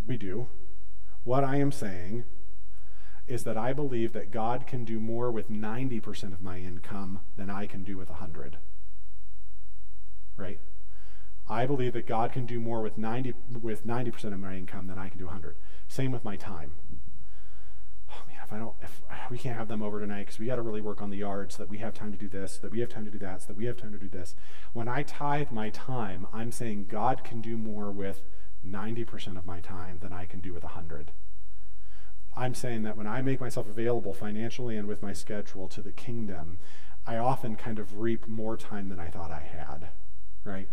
[0.06, 0.48] we do,
[1.24, 2.24] what I am saying
[3.26, 7.50] is that I believe that God can do more with 90% of my income than
[7.50, 8.58] I can do with 100.
[10.36, 10.60] Right?
[11.48, 14.98] I believe that God can do more with 90 with 90% of my income than
[14.98, 15.56] I can do 100.
[15.88, 16.72] Same with my time.
[18.52, 21.02] I don't, if we can't have them over tonight because we got to really work
[21.02, 22.88] on the yard so that we have time to do this, so that we have
[22.88, 24.34] time to do that, so that we have time to do this.
[24.72, 28.22] When I tithe my time, I'm saying God can do more with
[28.66, 31.12] 90% of my time than I can do with 100.
[32.34, 35.92] I'm saying that when I make myself available financially and with my schedule to the
[35.92, 36.58] kingdom,
[37.06, 39.88] I often kind of reap more time than I thought I had,
[40.44, 40.68] right?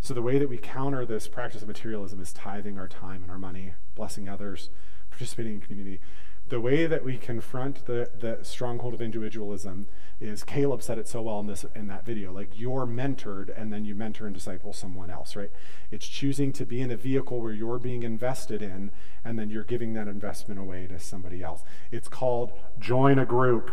[0.00, 3.30] So the way that we counter this practice of materialism is tithing our time and
[3.30, 4.70] our money, blessing others,
[5.18, 6.00] participating in community.
[6.48, 9.86] The way that we confront the, the stronghold of individualism
[10.20, 12.32] is Caleb said it so well in this in that video.
[12.32, 15.50] Like you're mentored and then you mentor and disciple someone else, right?
[15.90, 18.92] It's choosing to be in a vehicle where you're being invested in
[19.24, 21.64] and then you're giving that investment away to somebody else.
[21.90, 23.70] It's called join a group.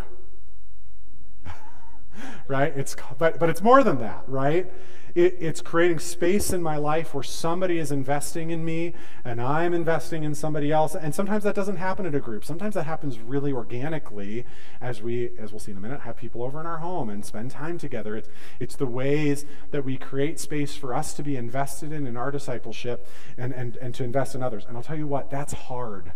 [2.47, 2.73] right?
[2.75, 4.69] It's but but it's more than that, right?
[5.15, 9.73] It, it's creating space in my life where somebody is investing in me and I'm
[9.73, 10.93] investing in somebody else.
[10.93, 12.43] And sometimes that doesn't happen in a group.
[12.43, 14.45] Sometimes that happens really organically
[14.81, 17.23] as we, as we'll see in a minute, have people over in our home and
[17.23, 18.17] spend time together.
[18.17, 22.17] It's, it's the ways that we create space for us to be invested in in
[22.17, 24.65] our discipleship and, and, and to invest in others.
[24.67, 26.11] And I'll tell you what, that's hard.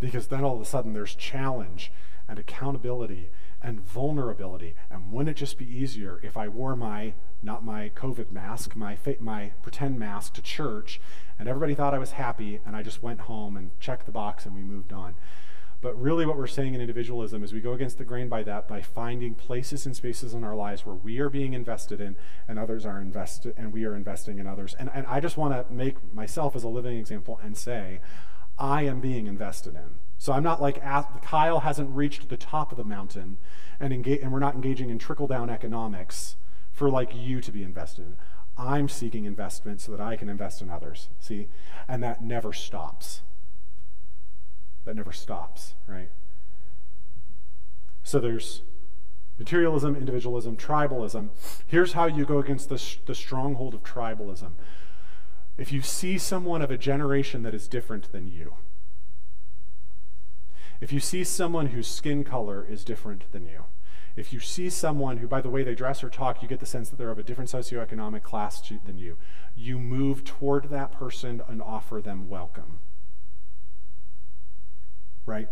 [0.00, 1.92] Because then all of a sudden there's challenge
[2.28, 3.30] and accountability
[3.62, 4.74] and vulnerability.
[4.90, 8.96] And wouldn't it just be easier if I wore my, not my COVID mask, my,
[9.20, 11.00] my pretend mask to church,
[11.38, 14.46] and everybody thought I was happy, and I just went home and checked the box
[14.46, 15.14] and we moved on?
[15.80, 18.66] But really, what we're saying in individualism is we go against the grain by that
[18.66, 22.16] by finding places and spaces in our lives where we are being invested in
[22.48, 24.74] and others are invested, and we are investing in others.
[24.78, 28.00] And, and I just want to make myself as a living example and say,
[28.58, 30.07] I am being invested in.
[30.18, 30.82] So I'm not like
[31.22, 33.38] Kyle hasn't reached the top of the mountain
[33.80, 36.36] and, and we're not engaging in trickle down economics
[36.72, 38.16] for like you to be invested in.
[38.56, 41.08] I'm seeking investment so that I can invest in others.
[41.20, 41.46] See?
[41.86, 43.22] And that never stops.
[44.84, 46.10] That never stops, right?
[48.02, 48.62] So there's
[49.38, 51.28] materialism, individualism, tribalism.
[51.66, 54.52] Here's how you go against the, the stronghold of tribalism.
[55.56, 58.54] If you see someone of a generation that is different than you,
[60.80, 63.64] if you see someone whose skin color is different than you,
[64.16, 66.66] if you see someone who, by the way they dress or talk, you get the
[66.66, 69.16] sense that they're of a different socioeconomic class than you,
[69.56, 72.80] you move toward that person and offer them welcome.
[75.24, 75.48] Right?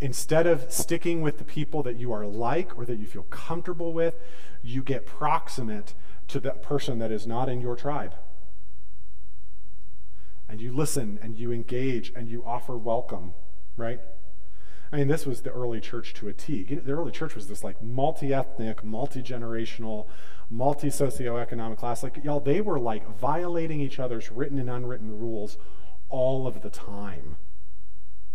[0.00, 3.92] Instead of sticking with the people that you are like or that you feel comfortable
[3.92, 4.14] with,
[4.62, 5.94] you get proximate
[6.28, 8.14] to that person that is not in your tribe.
[10.48, 13.34] And you listen and you engage and you offer welcome
[13.76, 14.00] right?
[14.92, 16.64] I mean, this was the early church to a T.
[16.64, 20.06] The early church was this like multi ethnic, multi generational,
[20.50, 22.02] multi socioeconomic class.
[22.02, 25.58] Like, y'all, they were like violating each other's written and unwritten rules
[26.08, 27.36] all of the time,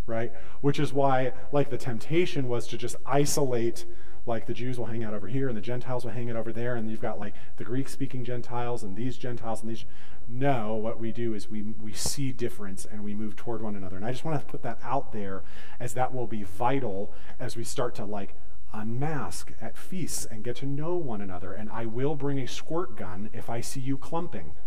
[0.05, 0.31] right?
[0.61, 3.85] Which is why, like, the temptation was to just isolate
[4.25, 6.51] like the Jews will hang out over here and the Gentiles will hang out over
[6.51, 9.85] there, and you've got like the Greek speaking Gentiles and these Gentiles and these.
[10.27, 13.95] No, what we do is we, we see difference and we move toward one another.
[13.95, 15.43] And I just want to put that out there
[15.79, 18.33] as that will be vital as we start to like
[18.73, 21.53] unmask at feasts and get to know one another.
[21.53, 24.53] And I will bring a squirt gun if I see you clumping.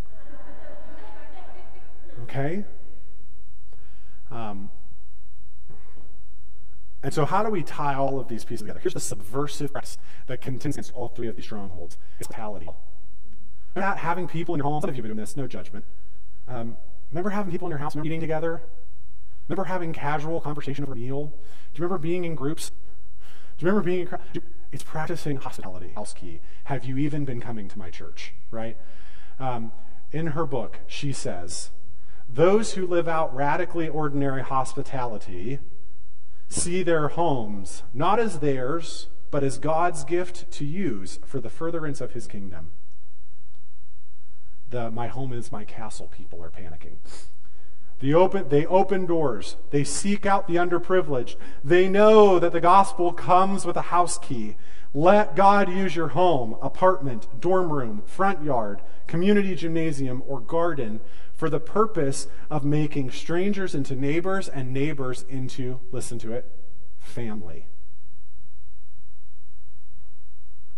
[2.24, 2.64] Okay?
[4.28, 4.70] Um,
[7.02, 8.80] and so, how do we tie all of these pieces together?
[8.80, 12.68] Here's the subversive press that contends against all three of these strongholds hospitality.
[13.76, 15.84] Not having people in your home, some of you have been doing this, no judgment.
[16.48, 16.76] Um,
[17.12, 18.62] remember having people in your house, remember eating together?
[19.48, 21.26] Remember having casual conversation over a meal?
[21.26, 22.70] Do you remember being in groups?
[22.70, 24.42] Do you remember being in
[24.72, 25.92] It's practicing hospitality.
[25.94, 26.40] House key.
[26.64, 28.34] Have you even been coming to my church?
[28.50, 28.76] Right?
[29.38, 29.72] Um,
[30.10, 31.70] in her book, she says,
[32.28, 35.60] those who live out radically ordinary hospitality
[36.48, 42.00] see their homes not as theirs, but as God's gift to use for the furtherance
[42.00, 42.70] of his kingdom.
[44.70, 46.96] The my home is my castle people are panicking.
[48.00, 49.56] The open, they open doors.
[49.70, 51.36] They seek out the underprivileged.
[51.64, 54.56] They know that the gospel comes with a house key.
[54.94, 61.00] Let God use your home, apartment, dorm room, front yard, community gymnasium, or garden
[61.38, 66.50] for the purpose of making strangers into neighbors and neighbors into, listen to it,
[66.98, 67.68] family.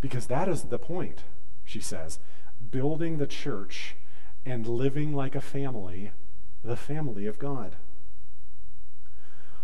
[0.01, 1.23] Because that is the point,
[1.65, 2.19] she says.
[2.69, 3.95] Building the church
[4.45, 6.11] and living like a family,
[6.63, 7.75] the family of God.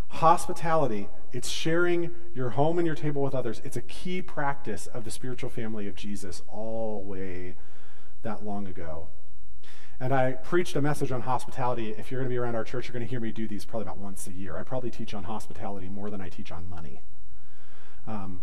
[0.08, 3.62] Hospitality, it's sharing your home and your table with others.
[3.64, 7.56] It's a key practice of the spiritual family of Jesus all way
[8.24, 9.10] that long ago.
[10.00, 11.96] And I preached a message on hospitality.
[11.98, 13.66] If you're going to be around our church, you're going to hear me do these
[13.66, 14.56] probably about once a year.
[14.56, 17.02] I probably teach on hospitality more than I teach on money.
[18.06, 18.42] Um,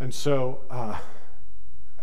[0.00, 0.98] and so, uh,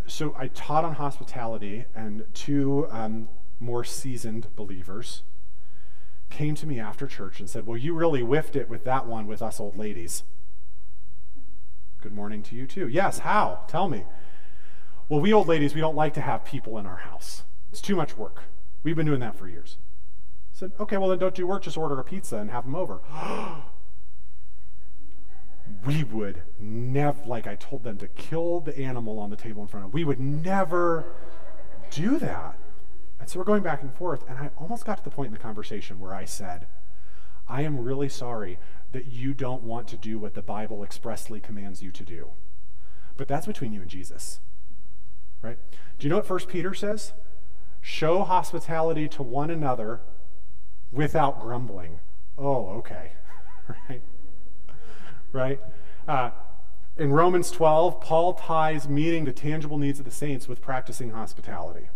[0.07, 3.27] so I taught on hospitality, and two um,
[3.59, 5.23] more seasoned believers
[6.29, 9.27] came to me after church and said, Well, you really whiffed it with that one
[9.27, 10.23] with us old ladies.
[12.01, 12.87] Good morning to you, too.
[12.87, 13.65] Yes, how?
[13.67, 14.05] Tell me.
[15.09, 17.43] Well, we old ladies, we don't like to have people in our house.
[17.71, 18.43] It's too much work.
[18.83, 19.77] We've been doing that for years.
[20.53, 22.75] I said, okay, well then don't do work, just order a pizza and have them
[22.75, 23.01] over.
[25.85, 29.67] we would never, like I told them to kill the animal on the table in
[29.67, 31.05] front of, we would never
[31.91, 32.57] do that.
[33.19, 35.33] And so we're going back and forth, and I almost got to the point in
[35.33, 36.67] the conversation where I said,
[37.47, 38.59] I am really sorry
[38.91, 42.29] that you don't want to do what the Bible expressly commands you to do.
[43.17, 44.39] But that's between you and Jesus.
[45.41, 45.57] Right?
[45.97, 47.13] Do you know what First Peter says?
[47.81, 50.01] Show hospitality to one another
[50.91, 51.99] without grumbling.
[52.37, 53.11] Oh, okay.
[53.89, 54.01] right?
[55.31, 55.59] Right?
[56.07, 56.31] Uh,
[56.97, 61.87] in Romans 12, Paul ties meeting the tangible needs of the saints with practicing hospitality.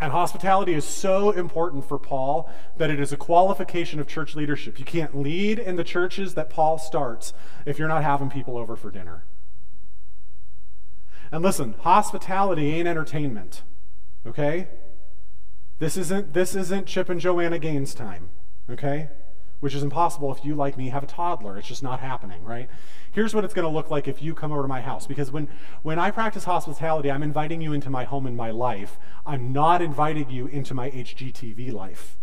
[0.00, 4.78] And hospitality is so important for Paul that it is a qualification of church leadership.
[4.78, 7.32] You can't lead in the churches that Paul starts
[7.66, 9.24] if you're not having people over for dinner.
[11.30, 13.62] And listen, hospitality ain't entertainment.
[14.26, 14.68] Okay?
[15.82, 18.30] This isn't this isn't Chip and Joanna Gaines time,
[18.70, 19.08] okay?
[19.58, 21.58] Which is impossible if you like me have a toddler.
[21.58, 22.68] It's just not happening, right?
[23.10, 25.32] Here's what it's going to look like if you come over to my house because
[25.32, 25.48] when
[25.82, 28.96] when I practice hospitality, I'm inviting you into my home and my life.
[29.26, 32.16] I'm not inviting you into my HGTV life.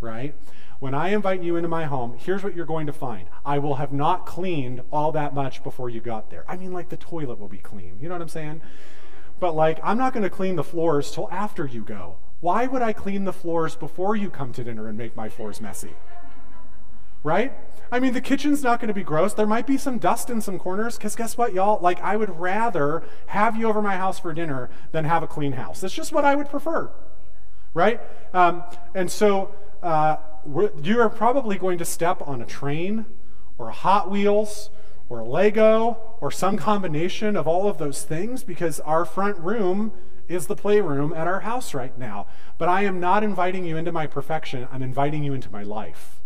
[0.00, 0.34] Right?
[0.80, 3.28] When I invite you into my home, here's what you're going to find.
[3.46, 6.44] I will have not cleaned all that much before you got there.
[6.48, 7.98] I mean, like the toilet will be clean.
[8.00, 8.60] You know what I'm saying?
[9.40, 12.16] But like, I'm not going to clean the floors till after you go.
[12.40, 15.60] Why would I clean the floors before you come to dinner and make my floors
[15.60, 15.94] messy?
[17.22, 17.52] Right?
[17.90, 19.32] I mean, the kitchen's not going to be gross.
[19.32, 21.80] There might be some dust in some corners, because guess what, y'all?
[21.80, 25.52] Like, I would rather have you over my house for dinner than have a clean
[25.52, 25.80] house.
[25.80, 26.90] That's just what I would prefer.
[27.72, 28.00] Right?
[28.34, 28.62] Um,
[28.94, 30.16] and so, uh,
[30.82, 33.06] you are probably going to step on a train
[33.56, 34.68] or Hot Wheels
[35.08, 39.92] or Lego or some combination of all of those things because our front room
[40.28, 42.26] is the playroom at our house right now.
[42.58, 46.20] But I am not inviting you into my perfection, I'm inviting you into my life.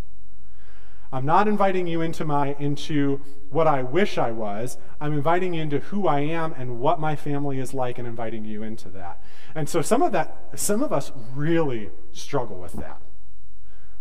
[1.11, 4.77] I'm not inviting you into my into what I wish I was.
[5.01, 8.45] I'm inviting you into who I am and what my family is like and inviting
[8.45, 9.23] you into that.
[9.55, 13.01] And so some of that some of us really struggle with that.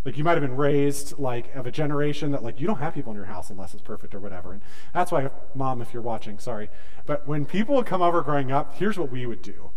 [0.07, 2.93] Like you might have been raised like of a generation that like you don't have
[2.93, 4.53] people in your house unless it's perfect or whatever.
[4.53, 4.61] And
[4.93, 6.69] that's why, mom, if you're watching, sorry.
[7.05, 9.71] But when people would come over growing up, here's what we would do.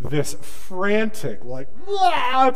[0.00, 1.68] this frantic, like,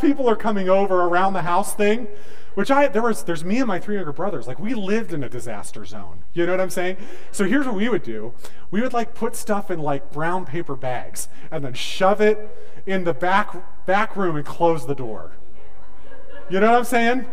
[0.01, 2.09] people are coming over around the house thing.
[2.55, 4.47] Which I there was there's me and my three younger brothers.
[4.49, 6.24] Like we lived in a disaster zone.
[6.33, 6.97] You know what I'm saying?
[7.31, 8.33] So here's what we would do.
[8.70, 12.39] We would like put stuff in like brown paper bags and then shove it
[12.87, 15.33] in the back back room and close the door.
[16.51, 17.26] You know what I'm saying?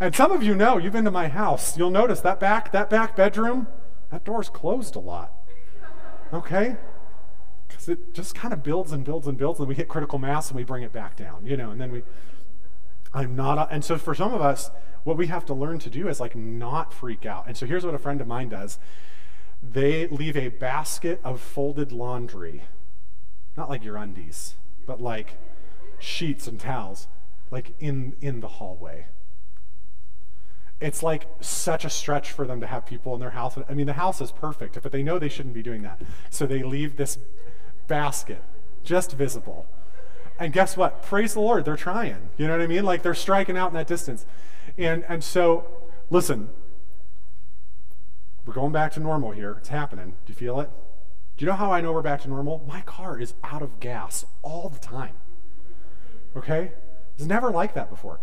[0.00, 1.76] And some of you know, you've been to my house.
[1.76, 3.68] You'll notice that back that back bedroom,
[4.10, 5.32] that door's closed a lot.
[6.32, 6.76] Okay?
[7.68, 10.48] Because it just kind of builds and builds and builds, and we hit critical mass
[10.48, 12.02] and we bring it back down, you know, and then we
[13.12, 14.70] I'm not, a, and so for some of us,
[15.02, 17.46] what we have to learn to do is like not freak out.
[17.46, 18.78] And so here's what a friend of mine does
[19.62, 22.62] they leave a basket of folded laundry,
[23.58, 24.54] not like your undies,
[24.86, 25.36] but like
[25.98, 27.08] sheets and towels,
[27.50, 29.06] like in, in the hallway.
[30.80, 33.58] It's like such a stretch for them to have people in their house.
[33.68, 36.00] I mean, the house is perfect, but they know they shouldn't be doing that.
[36.30, 37.18] So they leave this
[37.86, 38.42] basket
[38.82, 39.66] just visible
[40.40, 41.02] and guess what?
[41.02, 42.30] Praise the Lord, they're trying.
[42.38, 42.82] You know what I mean?
[42.82, 44.24] Like they're striking out in that distance.
[44.78, 45.66] And and so
[46.08, 46.48] listen,
[48.46, 49.56] we're going back to normal here.
[49.58, 50.16] It's happening.
[50.24, 50.70] Do you feel it?
[51.36, 52.64] Do you know how I know we're back to normal?
[52.66, 55.14] My car is out of gas all the time.
[56.34, 56.72] Okay?
[57.20, 58.18] It was never like that before,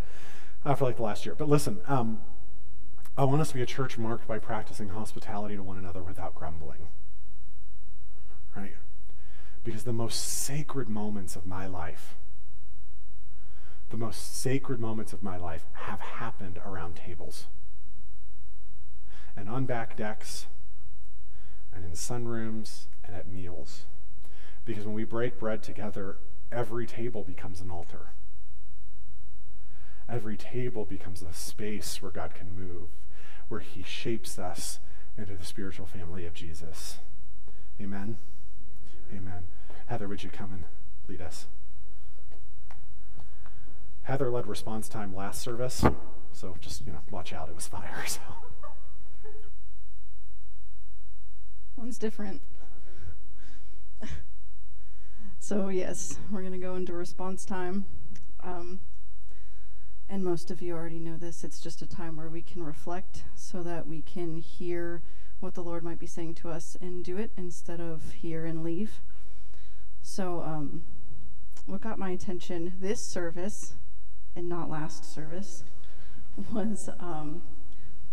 [0.66, 1.36] uh, for like the last year.
[1.36, 2.20] But listen, um,
[3.16, 6.34] I want us to be a church marked by practicing hospitality to one another without
[6.34, 6.88] grumbling.
[8.56, 8.74] Right?
[9.64, 12.16] Because the most sacred moments of my life,
[13.92, 17.46] the most sacred moments of my life have happened around tables
[19.36, 20.48] and on back decks
[21.72, 23.84] and in sunrooms and at meals.
[24.66, 26.18] Because when we break bread together,
[26.52, 28.08] every table becomes an altar.
[30.10, 32.90] Every table becomes a space where God can move,
[33.50, 34.80] where He shapes us
[35.18, 37.00] into the spiritual family of Jesus.
[37.82, 38.18] Amen.
[39.14, 39.44] Amen.
[39.88, 40.64] Heather, would you come and
[41.08, 41.48] lead us?
[44.04, 45.84] Heather led response time last service,
[46.32, 47.50] so just you know, watch out.
[47.50, 48.04] It was fire.
[48.08, 48.22] So.
[51.76, 52.42] One's different.
[55.40, 57.86] so yes, we're gonna go into response time.
[58.44, 58.80] Um,
[60.10, 61.44] and most of you already know this.
[61.44, 65.02] It's just a time where we can reflect so that we can hear
[65.40, 68.64] what the Lord might be saying to us and do it instead of hear and
[68.64, 69.02] leave.
[70.02, 70.84] So, um,
[71.66, 73.74] what got my attention this service
[74.36, 75.64] and not last service
[76.54, 77.42] was um,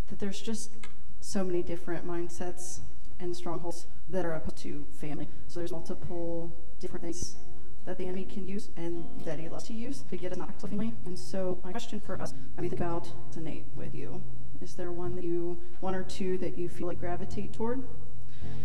[0.09, 0.73] that there's just
[1.21, 2.81] so many different mindsets
[3.21, 5.29] and strongholds that are up to family.
[5.47, 7.37] So there's multiple different things
[7.85, 10.67] that the enemy can use and that he loves to use to get us to
[10.69, 10.93] family.
[11.05, 14.23] And so my question for us, I think about tonight with you.
[14.61, 17.83] Is there one that you, one or two that you feel like gravitate toward?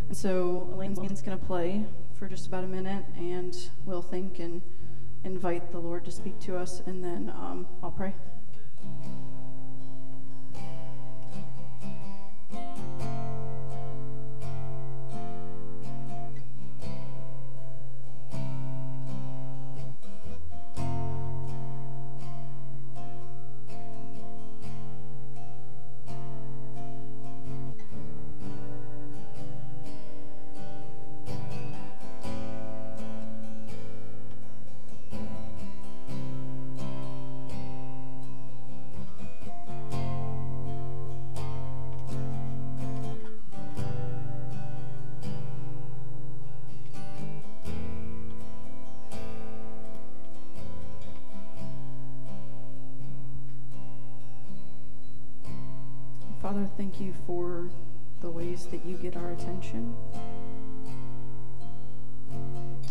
[0.07, 3.55] And so Elaine's going to play for just about a minute, and
[3.85, 4.61] we'll think and
[5.23, 8.13] invite the Lord to speak to us, and then um, I'll pray.
[56.77, 57.69] Thank you for
[58.21, 59.95] the ways that you get our attention,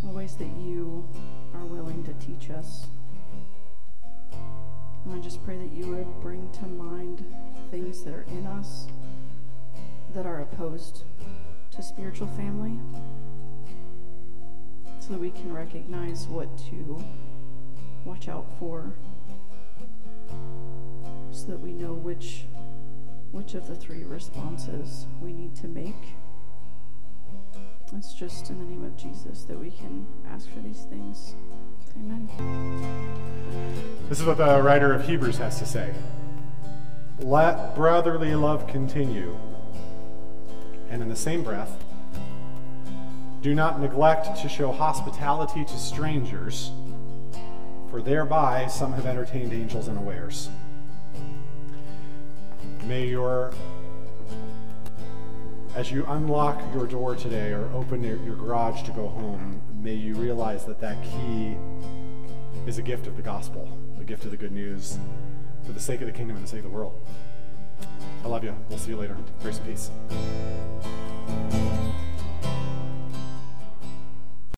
[0.00, 1.04] the ways that you
[1.54, 2.86] are willing to teach us.
[5.04, 7.24] And I just pray that you would bring to mind
[7.72, 8.86] things that are in us
[10.14, 11.02] that are opposed
[11.72, 12.78] to spiritual family
[15.00, 17.02] so that we can recognize what to
[18.04, 18.92] watch out for
[21.32, 22.44] so that we know which
[23.32, 26.14] which of the three responses we need to make.
[27.96, 31.34] It's just in the name of Jesus that we can ask for these things.
[31.96, 32.28] Amen.
[34.08, 35.94] This is what the writer of Hebrews has to say
[37.20, 39.38] Let brotherly love continue.
[40.90, 41.84] And in the same breath,
[43.42, 46.70] do not neglect to show hospitality to strangers,
[47.90, 50.48] for thereby some have entertained angels unawares.
[52.84, 53.52] May your
[55.74, 59.94] as you unlock your door today or open your, your garage to go home, may
[59.94, 61.56] you realize that that key
[62.66, 64.98] is a gift of the gospel, a gift of the good news
[65.64, 66.98] for the sake of the kingdom and the sake of the world.
[68.24, 68.56] I love you.
[68.68, 69.16] We'll see you later.
[69.40, 69.90] Grace and peace.